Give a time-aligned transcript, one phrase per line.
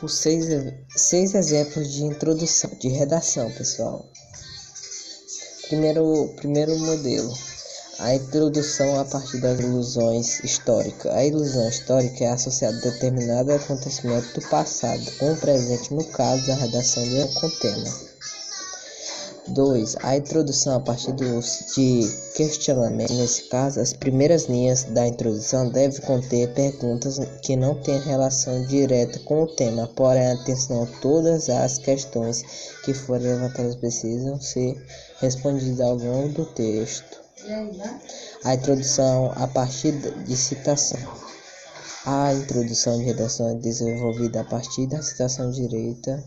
[0.00, 0.46] por seis,
[0.96, 4.10] seis exemplos de introdução, de redação, pessoal.
[5.68, 7.32] Primeiro, primeiro modelo.
[7.98, 11.12] A introdução a partir das ilusões históricas.
[11.14, 16.46] A ilusão histórica é associada a determinado acontecimento do passado com o presente, no caso
[16.46, 18.09] da redação de um tema.
[19.50, 19.96] 2.
[20.02, 23.12] A introdução a partir dos, de questionamento.
[23.12, 29.18] Nesse caso, as primeiras linhas da introdução devem conter perguntas que não têm relação direta
[29.20, 32.42] com o tema, porém, atenção, todas as questões
[32.84, 34.76] que forem levantadas precisam ser
[35.20, 37.20] respondidas ao longo do texto.
[38.44, 41.00] A introdução a partir de citação.
[42.06, 46.22] A introdução de redação é desenvolvida a partir da citação direita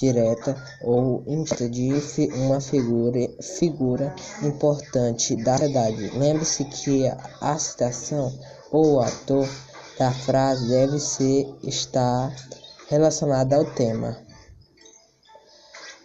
[0.00, 1.92] direta ou indireta de
[2.34, 3.28] uma figura,
[3.58, 6.18] figura importante da sociedade.
[6.18, 7.06] Lembre-se que
[7.40, 8.32] a citação
[8.72, 9.46] ou o ator
[9.98, 12.34] da frase deve ser, estar
[12.88, 14.16] relacionada ao tema.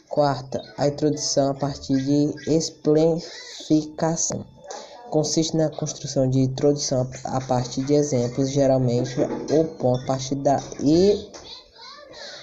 [0.09, 4.45] Quarta, a introdução a partir de explicação.
[5.09, 10.61] Consiste na construção de introdução a partir de exemplos, geralmente o ponto a partir da
[10.81, 11.31] e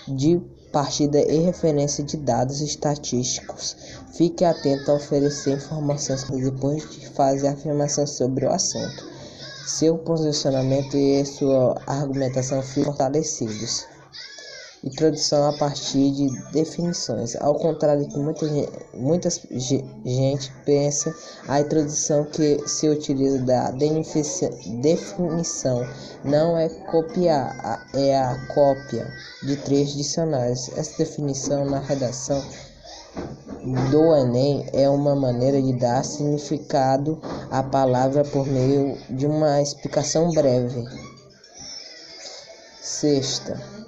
[0.08, 0.40] de
[0.72, 3.76] partida e referência de dados estatísticos.
[4.14, 9.04] Fique atento a oferecer informações depois de fazer afirmação sobre o assunto.
[9.66, 13.91] Seu posicionamento e sua argumentação ficam fortalecidos.
[14.84, 17.36] Introdução a partir de definições.
[17.36, 18.44] Ao contrário que muita,
[18.92, 21.14] muita gente pensa,
[21.46, 24.50] a introdução que se utiliza da definição
[26.24, 29.08] não é copiar, é a cópia
[29.44, 30.68] de três dicionários.
[30.76, 32.42] Essa definição na redação
[33.92, 37.20] do Enem é uma maneira de dar significado
[37.52, 40.84] à palavra por meio de uma explicação breve.
[42.80, 43.81] Sexta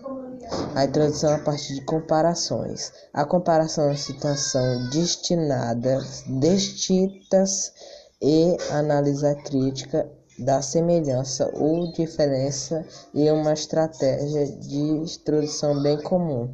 [0.75, 2.93] a introdução a partir de comparações.
[3.13, 6.05] A comparação é situação destinada,
[6.41, 7.73] distintas
[8.21, 12.85] e análise crítica da semelhança ou diferença
[13.15, 16.53] e uma estratégia de introdução bem comum.